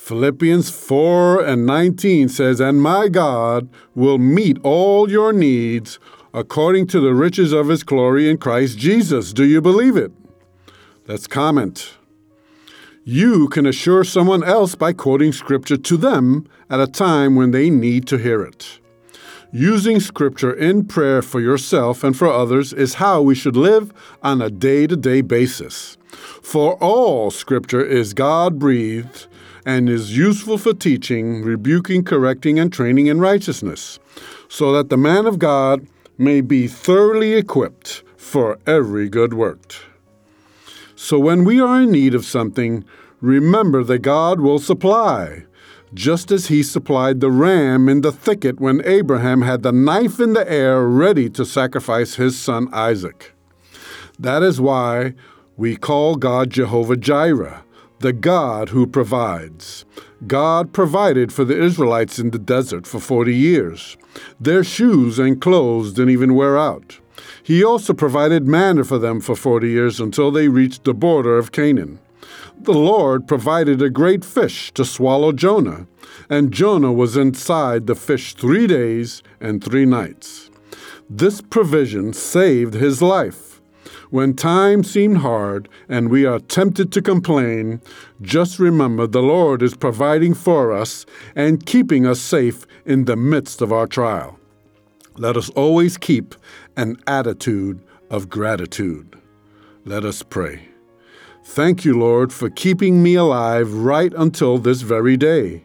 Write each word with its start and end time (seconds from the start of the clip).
Philippians 0.00 0.70
4 0.70 1.44
and 1.44 1.66
19 1.66 2.30
says, 2.30 2.58
And 2.58 2.82
my 2.82 3.06
God 3.06 3.68
will 3.94 4.18
meet 4.18 4.58
all 4.64 5.08
your 5.08 5.32
needs 5.32 6.00
according 6.34 6.88
to 6.88 7.00
the 7.00 7.14
riches 7.14 7.52
of 7.52 7.68
his 7.68 7.84
glory 7.84 8.28
in 8.28 8.38
Christ 8.38 8.76
Jesus. 8.76 9.32
Do 9.32 9.44
you 9.44 9.60
believe 9.60 9.96
it? 9.96 10.10
Let's 11.06 11.28
comment. 11.28 11.92
You 13.04 13.46
can 13.48 13.66
assure 13.66 14.02
someone 14.02 14.42
else 14.42 14.74
by 14.74 14.94
quoting 14.94 15.32
Scripture 15.32 15.76
to 15.76 15.96
them 15.96 16.48
at 16.68 16.80
a 16.80 16.88
time 16.88 17.36
when 17.36 17.52
they 17.52 17.70
need 17.70 18.08
to 18.08 18.16
hear 18.16 18.42
it. 18.42 18.80
Using 19.52 20.00
Scripture 20.00 20.52
in 20.52 20.86
prayer 20.86 21.22
for 21.22 21.40
yourself 21.40 22.02
and 22.02 22.16
for 22.16 22.26
others 22.26 22.72
is 22.72 22.94
how 22.94 23.20
we 23.20 23.34
should 23.36 23.54
live 23.54 23.92
on 24.22 24.42
a 24.42 24.50
day 24.50 24.88
to 24.88 24.96
day 24.96 25.20
basis. 25.20 25.98
For 26.42 26.74
all 26.76 27.30
Scripture 27.30 27.84
is 27.84 28.14
God 28.14 28.58
breathed 28.58 29.26
and 29.64 29.88
is 29.88 30.16
useful 30.16 30.58
for 30.58 30.72
teaching, 30.72 31.42
rebuking, 31.42 32.04
correcting, 32.04 32.58
and 32.58 32.72
training 32.72 33.06
in 33.06 33.20
righteousness, 33.20 33.98
so 34.48 34.72
that 34.72 34.88
the 34.88 34.96
man 34.96 35.26
of 35.26 35.38
God 35.38 35.86
may 36.16 36.40
be 36.40 36.66
thoroughly 36.66 37.34
equipped 37.34 38.02
for 38.16 38.58
every 38.66 39.08
good 39.08 39.34
work. 39.34 39.74
So 40.96 41.18
when 41.18 41.44
we 41.44 41.60
are 41.60 41.82
in 41.82 41.92
need 41.92 42.14
of 42.14 42.24
something, 42.24 42.84
remember 43.20 43.84
that 43.84 44.00
God 44.00 44.40
will 44.40 44.58
supply, 44.58 45.44
just 45.92 46.30
as 46.30 46.46
he 46.46 46.62
supplied 46.62 47.20
the 47.20 47.30
ram 47.30 47.88
in 47.88 48.00
the 48.00 48.12
thicket 48.12 48.60
when 48.60 48.84
Abraham 48.84 49.42
had 49.42 49.62
the 49.62 49.72
knife 49.72 50.20
in 50.20 50.34
the 50.34 50.50
air 50.50 50.82
ready 50.86 51.28
to 51.30 51.44
sacrifice 51.44 52.14
his 52.14 52.38
son 52.38 52.68
Isaac. 52.72 53.32
That 54.18 54.42
is 54.42 54.60
why 54.60 55.14
we 55.60 55.76
call 55.76 56.16
God 56.16 56.48
Jehovah 56.48 56.96
Jireh 56.96 57.62
the 57.98 58.14
God 58.14 58.70
who 58.70 58.86
provides. 58.86 59.84
God 60.26 60.72
provided 60.72 61.34
for 61.34 61.44
the 61.44 61.62
Israelites 61.62 62.18
in 62.18 62.30
the 62.30 62.38
desert 62.38 62.86
for 62.86 62.98
40 62.98 63.36
years. 63.36 63.98
Their 64.40 64.64
shoes 64.64 65.18
and 65.18 65.38
clothes 65.38 65.92
didn't 65.92 66.14
even 66.14 66.34
wear 66.34 66.56
out. 66.56 66.98
He 67.42 67.62
also 67.62 67.92
provided 67.92 68.46
manna 68.46 68.84
for 68.84 68.98
them 68.98 69.20
for 69.20 69.36
40 69.36 69.68
years 69.68 70.00
until 70.00 70.30
they 70.30 70.48
reached 70.48 70.84
the 70.84 70.94
border 70.94 71.36
of 71.36 71.52
Canaan. 71.52 71.98
The 72.58 72.72
Lord 72.72 73.28
provided 73.28 73.82
a 73.82 73.90
great 73.90 74.24
fish 74.24 74.72
to 74.72 74.84
swallow 74.86 75.30
Jonah, 75.30 75.86
and 76.30 76.54
Jonah 76.54 76.90
was 76.92 77.18
inside 77.18 77.86
the 77.86 77.94
fish 77.94 78.32
three 78.32 78.66
days 78.66 79.22
and 79.42 79.62
three 79.62 79.84
nights. 79.84 80.50
This 81.10 81.42
provision 81.42 82.14
saved 82.14 82.72
his 82.72 83.02
life. 83.02 83.49
When 84.10 84.34
times 84.34 84.90
seem 84.90 85.16
hard 85.16 85.68
and 85.88 86.10
we 86.10 86.26
are 86.26 86.40
tempted 86.40 86.90
to 86.92 87.02
complain, 87.02 87.80
just 88.20 88.58
remember 88.58 89.06
the 89.06 89.22
Lord 89.22 89.62
is 89.62 89.76
providing 89.76 90.34
for 90.34 90.72
us 90.72 91.06
and 91.36 91.64
keeping 91.64 92.06
us 92.06 92.20
safe 92.20 92.66
in 92.84 93.04
the 93.04 93.14
midst 93.14 93.62
of 93.62 93.72
our 93.72 93.86
trial. 93.86 94.38
Let 95.16 95.36
us 95.36 95.48
always 95.50 95.96
keep 95.96 96.34
an 96.76 96.96
attitude 97.06 97.80
of 98.10 98.28
gratitude. 98.28 99.16
Let 99.84 100.04
us 100.04 100.24
pray. 100.24 100.68
Thank 101.44 101.84
you, 101.84 101.96
Lord, 101.96 102.32
for 102.32 102.50
keeping 102.50 103.02
me 103.02 103.14
alive 103.14 103.72
right 103.72 104.12
until 104.16 104.58
this 104.58 104.82
very 104.82 105.16
day. 105.16 105.64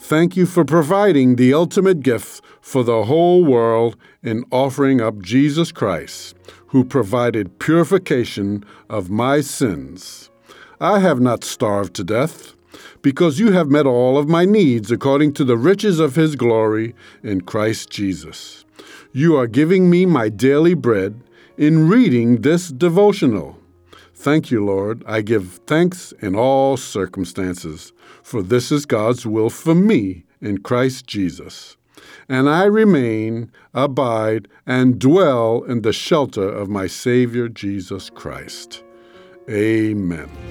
Thank 0.00 0.36
you 0.36 0.46
for 0.46 0.64
providing 0.64 1.36
the 1.36 1.52
ultimate 1.52 2.00
gift 2.00 2.42
for 2.60 2.82
the 2.82 3.04
whole 3.04 3.44
world 3.44 3.96
in 4.22 4.44
offering 4.50 5.00
up 5.00 5.20
Jesus 5.20 5.72
Christ, 5.72 6.34
who 6.68 6.84
provided 6.84 7.58
purification 7.58 8.64
of 8.88 9.10
my 9.10 9.40
sins. 9.40 10.30
I 10.80 11.00
have 11.00 11.20
not 11.20 11.44
starved 11.44 11.94
to 11.94 12.04
death, 12.04 12.54
because 13.02 13.40
you 13.40 13.52
have 13.52 13.68
met 13.68 13.86
all 13.86 14.16
of 14.16 14.28
my 14.28 14.44
needs 14.44 14.90
according 14.90 15.32
to 15.34 15.44
the 15.44 15.56
riches 15.56 15.98
of 15.98 16.14
his 16.14 16.36
glory 16.36 16.94
in 17.22 17.40
Christ 17.40 17.90
Jesus. 17.90 18.64
You 19.12 19.36
are 19.36 19.46
giving 19.46 19.90
me 19.90 20.06
my 20.06 20.28
daily 20.28 20.74
bread 20.74 21.20
in 21.56 21.88
reading 21.88 22.42
this 22.42 22.68
devotional. 22.68 23.57
Thank 24.20 24.50
you, 24.50 24.64
Lord. 24.64 25.04
I 25.06 25.20
give 25.20 25.60
thanks 25.64 26.12
in 26.20 26.34
all 26.34 26.76
circumstances, 26.76 27.92
for 28.20 28.42
this 28.42 28.72
is 28.72 28.84
God's 28.84 29.24
will 29.24 29.48
for 29.48 29.76
me 29.76 30.24
in 30.40 30.58
Christ 30.58 31.06
Jesus. 31.06 31.76
And 32.28 32.48
I 32.48 32.64
remain, 32.64 33.52
abide, 33.72 34.48
and 34.66 34.98
dwell 34.98 35.62
in 35.62 35.82
the 35.82 35.92
shelter 35.92 36.48
of 36.48 36.68
my 36.68 36.88
Savior 36.88 37.48
Jesus 37.48 38.10
Christ. 38.10 38.82
Amen. 39.48 40.47